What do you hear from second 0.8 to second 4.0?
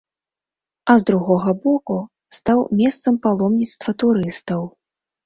А з другога боку, стаў месцам паломніцтва